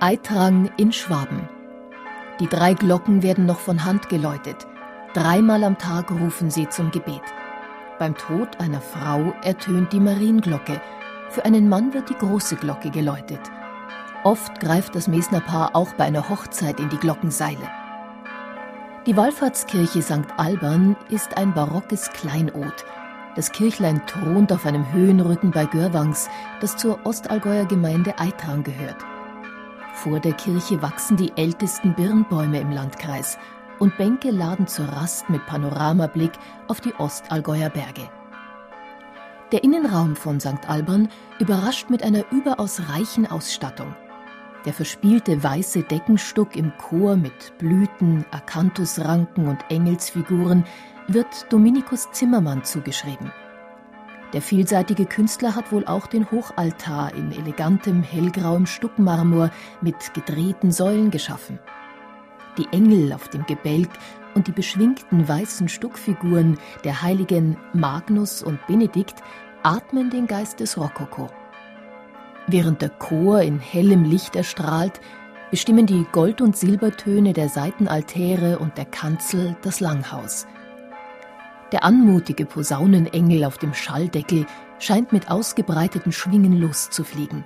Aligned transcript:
Eitrang 0.00 0.70
in 0.76 0.92
Schwaben. 0.92 1.48
Die 2.38 2.48
drei 2.48 2.74
Glocken 2.74 3.22
werden 3.22 3.46
noch 3.46 3.58
von 3.58 3.86
Hand 3.86 4.10
geläutet. 4.10 4.66
Dreimal 5.14 5.64
am 5.64 5.78
Tag 5.78 6.10
rufen 6.10 6.50
sie 6.50 6.68
zum 6.68 6.90
Gebet. 6.90 7.22
Beim 7.98 8.14
Tod 8.14 8.60
einer 8.60 8.82
Frau 8.82 9.32
ertönt 9.42 9.94
die 9.94 10.00
Marienglocke. 10.00 10.82
Für 11.30 11.46
einen 11.46 11.70
Mann 11.70 11.94
wird 11.94 12.10
die 12.10 12.14
große 12.14 12.56
Glocke 12.56 12.90
geläutet. 12.90 13.40
Oft 14.22 14.60
greift 14.60 14.94
das 14.94 15.08
Mesner 15.08 15.40
Paar 15.40 15.74
auch 15.74 15.94
bei 15.94 16.04
einer 16.04 16.28
Hochzeit 16.28 16.78
in 16.78 16.90
die 16.90 16.98
Glockenseile. 16.98 17.70
Die 19.06 19.16
Wallfahrtskirche 19.16 20.02
St. 20.02 20.26
Alban 20.36 20.94
ist 21.08 21.38
ein 21.38 21.54
barockes 21.54 22.10
Kleinod. 22.10 22.84
Das 23.34 23.50
Kirchlein 23.50 24.02
thront 24.06 24.52
auf 24.52 24.66
einem 24.66 24.92
Höhenrücken 24.92 25.52
bei 25.52 25.64
Görwangs, 25.64 26.28
das 26.60 26.76
zur 26.76 26.98
Ostallgäuer 27.06 27.64
Gemeinde 27.64 28.18
Eitrang 28.18 28.62
gehört. 28.62 28.96
Vor 29.96 30.20
der 30.20 30.34
Kirche 30.34 30.82
wachsen 30.82 31.16
die 31.16 31.32
ältesten 31.36 31.94
Birnbäume 31.94 32.60
im 32.60 32.70
Landkreis 32.70 33.38
und 33.78 33.96
Bänke 33.96 34.30
laden 34.30 34.66
zur 34.66 34.86
Rast 34.86 35.30
mit 35.30 35.44
Panoramablick 35.46 36.32
auf 36.68 36.82
die 36.82 36.94
Ostallgäuer 36.98 37.70
Berge. 37.70 38.06
Der 39.52 39.64
Innenraum 39.64 40.14
von 40.14 40.38
St. 40.38 40.68
Alban 40.68 41.08
überrascht 41.38 41.88
mit 41.88 42.02
einer 42.02 42.30
überaus 42.30 42.82
reichen 42.90 43.26
Ausstattung. 43.26 43.96
Der 44.66 44.74
verspielte 44.74 45.42
weiße 45.42 45.84
Deckenstuck 45.84 46.56
im 46.56 46.76
Chor 46.76 47.16
mit 47.16 47.56
Blüten, 47.56 48.26
Akanthusranken 48.32 49.48
und 49.48 49.64
Engelsfiguren 49.70 50.64
wird 51.08 51.50
Dominikus 51.50 52.12
Zimmermann 52.12 52.64
zugeschrieben. 52.64 53.32
Der 54.32 54.42
vielseitige 54.42 55.06
Künstler 55.06 55.54
hat 55.54 55.70
wohl 55.70 55.86
auch 55.86 56.08
den 56.08 56.30
Hochaltar 56.30 57.14
in 57.14 57.30
elegantem 57.30 58.02
hellgrauem 58.02 58.66
Stuckmarmor 58.66 59.50
mit 59.80 60.14
gedrehten 60.14 60.72
Säulen 60.72 61.10
geschaffen. 61.10 61.60
Die 62.58 62.66
Engel 62.72 63.12
auf 63.12 63.28
dem 63.28 63.46
Gebälk 63.46 63.90
und 64.34 64.48
die 64.48 64.52
beschwingten 64.52 65.28
weißen 65.28 65.68
Stuckfiguren 65.68 66.58
der 66.84 67.02
Heiligen 67.02 67.56
Magnus 67.72 68.42
und 68.42 68.66
Benedikt 68.66 69.22
atmen 69.62 70.10
den 70.10 70.26
Geist 70.26 70.58
des 70.58 70.76
Rokoko. 70.76 71.28
Während 72.48 72.82
der 72.82 72.90
Chor 72.90 73.42
in 73.42 73.60
hellem 73.60 74.04
Licht 74.04 74.34
erstrahlt, 74.34 75.00
bestimmen 75.50 75.86
die 75.86 76.04
Gold- 76.10 76.40
und 76.40 76.56
Silbertöne 76.56 77.32
der 77.32 77.48
Seitenaltäre 77.48 78.58
und 78.58 78.76
der 78.76 78.86
Kanzel 78.86 79.56
das 79.62 79.78
Langhaus– 79.78 80.46
der 81.72 81.84
anmutige 81.84 82.46
Posaunenengel 82.46 83.44
auf 83.44 83.58
dem 83.58 83.74
Schalldeckel 83.74 84.46
scheint 84.78 85.12
mit 85.12 85.30
ausgebreiteten 85.30 86.12
Schwingen 86.12 86.60
loszufliegen. 86.60 87.44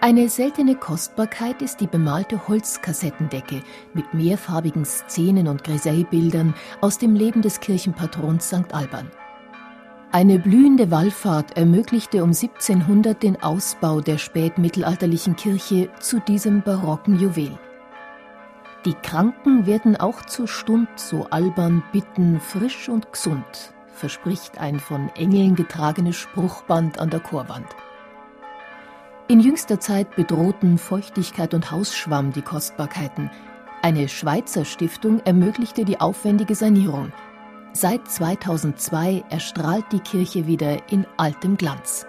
Eine 0.00 0.28
seltene 0.28 0.74
Kostbarkeit 0.74 1.62
ist 1.62 1.80
die 1.80 1.86
bemalte 1.86 2.46
Holzkassettendecke 2.46 3.62
mit 3.94 4.12
mehrfarbigen 4.12 4.84
Szenen 4.84 5.48
und 5.48 5.64
Grisaillebildern 5.64 6.54
aus 6.82 6.98
dem 6.98 7.14
Leben 7.14 7.40
des 7.40 7.60
Kirchenpatrons 7.60 8.46
St. 8.46 8.74
Alban. 8.74 9.10
Eine 10.12 10.38
blühende 10.38 10.90
Wallfahrt 10.90 11.56
ermöglichte 11.56 12.22
um 12.22 12.28
1700 12.30 13.22
den 13.22 13.42
Ausbau 13.42 14.00
der 14.00 14.18
spätmittelalterlichen 14.18 15.36
Kirche 15.36 15.88
zu 16.00 16.20
diesem 16.20 16.62
barocken 16.62 17.18
Juwel. 17.18 17.58
Die 18.84 18.94
Kranken 18.94 19.64
werden 19.64 19.96
auch 19.96 20.26
zur 20.26 20.46
Stund 20.46 20.88
so 20.96 21.26
albern 21.30 21.82
bitten, 21.90 22.38
frisch 22.38 22.90
und 22.90 23.12
gesund, 23.12 23.72
verspricht 23.94 24.58
ein 24.58 24.78
von 24.78 25.08
Engeln 25.16 25.54
getragenes 25.54 26.16
Spruchband 26.16 26.98
an 26.98 27.08
der 27.08 27.20
Chorwand. 27.20 27.68
In 29.26 29.40
jüngster 29.40 29.80
Zeit 29.80 30.14
bedrohten 30.16 30.76
Feuchtigkeit 30.76 31.54
und 31.54 31.70
Hausschwamm 31.70 32.32
die 32.32 32.42
Kostbarkeiten. 32.42 33.30
Eine 33.80 34.06
Schweizer 34.06 34.66
Stiftung 34.66 35.20
ermöglichte 35.24 35.86
die 35.86 35.98
aufwendige 35.98 36.54
Sanierung. 36.54 37.10
Seit 37.72 38.06
2002 38.06 39.24
erstrahlt 39.30 39.86
die 39.92 40.00
Kirche 40.00 40.46
wieder 40.46 40.92
in 40.92 41.06
altem 41.16 41.56
Glanz. 41.56 42.06